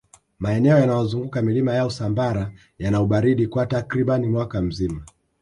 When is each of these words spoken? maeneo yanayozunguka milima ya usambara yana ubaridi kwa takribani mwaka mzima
maeneo 0.39 0.79
yanayozunguka 0.79 1.41
milima 1.41 1.73
ya 1.73 1.85
usambara 1.85 2.51
yana 2.79 3.01
ubaridi 3.01 3.47
kwa 3.47 3.65
takribani 3.65 4.27
mwaka 4.27 4.61
mzima 4.61 5.05